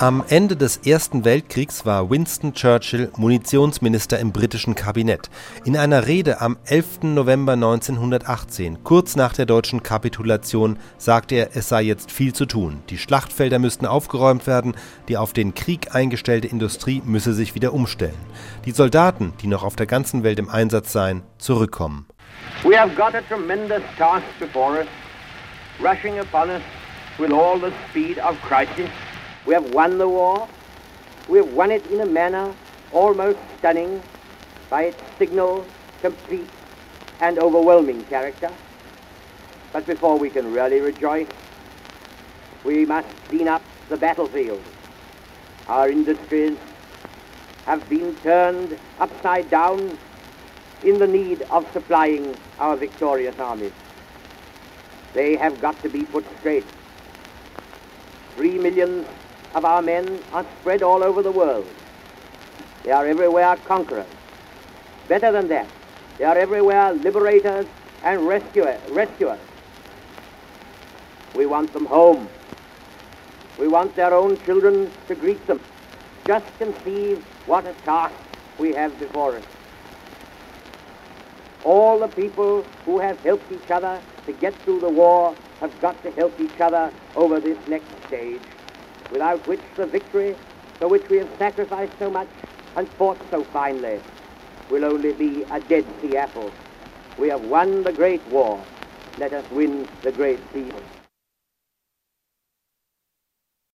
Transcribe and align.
Am 0.00 0.24
Ende 0.28 0.56
des 0.56 0.78
Ersten 0.78 1.24
Weltkriegs 1.24 1.86
war 1.86 2.10
Winston 2.10 2.52
Churchill 2.52 3.12
Munitionsminister 3.16 4.18
im 4.18 4.32
britischen 4.32 4.74
Kabinett. 4.74 5.30
In 5.64 5.76
einer 5.76 6.08
Rede 6.08 6.40
am 6.40 6.56
11. 6.66 7.02
November 7.02 7.52
1918, 7.52 8.82
kurz 8.82 9.14
nach 9.14 9.34
der 9.34 9.46
deutschen 9.46 9.84
Kapitulation, 9.84 10.80
sagte 10.98 11.36
er, 11.36 11.50
es 11.54 11.68
sei 11.68 11.82
jetzt 11.82 12.10
viel 12.10 12.32
zu 12.32 12.44
tun. 12.44 12.82
Die 12.90 12.98
Schlachtfelder 12.98 13.60
müssten 13.60 13.86
aufgeräumt 13.86 14.48
werden, 14.48 14.74
die 15.06 15.16
auf 15.16 15.32
den 15.32 15.54
Krieg 15.54 15.94
eingestellte 15.94 16.48
Industrie 16.48 17.00
müsse 17.04 17.32
sich 17.32 17.54
wieder 17.54 17.72
umstellen. 17.72 18.18
Die 18.64 18.72
Soldaten, 18.72 19.32
die 19.42 19.46
noch 19.46 19.62
auf 19.62 19.76
der 19.76 19.86
ganzen 19.86 20.24
Welt 20.24 20.40
im 20.40 20.48
Einsatz 20.48 20.90
seien, 20.90 21.22
zurückkommen. 21.38 22.06
We 22.64 22.76
have 22.76 22.92
got 22.96 23.14
a 23.14 23.22
tremendous 23.28 23.82
task 23.96 24.24
before 24.40 24.76
us, 24.76 24.88
rushing 25.80 26.18
upon 26.18 26.50
us 26.50 26.62
with 27.16 27.30
all 27.30 27.60
the 27.60 27.72
speed 27.90 28.18
of 28.18 28.34
crisis. 28.42 28.90
We 29.46 29.54
have 29.54 29.64
won 29.64 29.98
the 29.98 30.08
war. 30.08 30.48
We 31.28 31.38
have 31.38 31.48
won 31.48 31.70
it 31.70 31.84
in 31.90 32.00
a 32.00 32.06
manner 32.06 32.54
almost 32.92 33.38
stunning 33.58 34.02
by 34.70 34.84
its 34.84 34.98
signal, 35.18 35.66
complete, 36.00 36.48
and 37.20 37.38
overwhelming 37.38 38.04
character. 38.04 38.52
But 39.72 39.86
before 39.86 40.18
we 40.18 40.30
can 40.30 40.52
really 40.52 40.80
rejoice, 40.80 41.28
we 42.64 42.86
must 42.86 43.08
clean 43.28 43.48
up 43.48 43.62
the 43.90 43.96
battlefield. 43.96 44.62
Our 45.68 45.90
industries 45.90 46.56
have 47.66 47.88
been 47.88 48.14
turned 48.22 48.78
upside 48.98 49.50
down 49.50 49.98
in 50.82 50.98
the 50.98 51.06
need 51.06 51.42
of 51.50 51.66
supplying 51.72 52.36
our 52.58 52.76
victorious 52.76 53.34
armies. 53.38 53.72
They 55.14 55.36
have 55.36 55.60
got 55.60 55.82
to 55.82 55.88
be 55.88 56.04
put 56.04 56.24
straight. 56.40 56.66
Three 58.36 58.58
million 58.58 59.06
of 59.54 59.64
our 59.64 59.82
men 59.82 60.20
are 60.32 60.46
spread 60.60 60.82
all 60.82 61.02
over 61.02 61.22
the 61.22 61.30
world. 61.30 61.66
They 62.84 62.90
are 62.90 63.06
everywhere 63.06 63.56
conquerors. 63.56 64.06
Better 65.08 65.32
than 65.32 65.48
that, 65.48 65.68
they 66.18 66.24
are 66.24 66.36
everywhere 66.36 66.92
liberators 66.92 67.66
and 68.02 68.26
rescuer, 68.26 68.80
rescuers. 68.88 69.40
We 71.34 71.46
want 71.46 71.72
them 71.72 71.86
home. 71.86 72.28
We 73.58 73.68
want 73.68 73.96
their 73.96 74.12
own 74.12 74.44
children 74.44 74.92
to 75.08 75.14
greet 75.14 75.46
them. 75.46 75.60
Just 76.26 76.46
conceive 76.58 77.22
what 77.46 77.66
a 77.66 77.74
task 77.84 78.14
we 78.58 78.72
have 78.74 78.98
before 78.98 79.36
us. 79.38 79.44
All 81.62 81.98
the 81.98 82.08
people 82.08 82.66
who 82.84 82.98
have 82.98 83.18
helped 83.24 83.50
each 83.50 83.70
other 83.70 84.02
to 84.26 84.32
get 84.32 84.54
through 84.64 84.80
the 84.80 84.90
war 84.90 85.36
have 85.60 85.80
got 85.80 86.02
to 86.02 86.10
help 86.12 86.38
each 86.40 86.60
other 86.60 86.92
over 87.16 87.40
this 87.40 87.58
next 87.66 87.88
stage 88.06 88.42
without 89.14 89.46
which 89.46 89.62
the 89.76 89.86
victory 89.86 90.34
for 90.80 90.88
which 90.88 91.08
we 91.08 91.18
have 91.18 91.30
sacrificed 91.38 91.92
so 92.00 92.10
much 92.10 92.28
and 92.76 92.88
fought 92.98 93.18
so 93.30 93.46
finely 93.52 94.00
will 94.68 94.84
only 94.84 95.12
be 95.12 95.44
a 95.52 95.60
Dead 95.60 95.86
Sea 96.02 96.16
apple. 96.16 96.52
We 97.16 97.28
have 97.28 97.40
won 97.40 97.84
the 97.84 97.92
great 97.92 98.26
war. 98.26 98.66
Let 99.16 99.32
us 99.32 99.44
win 99.52 99.88
the 100.02 100.10
great 100.10 100.40
peace. 100.52 100.74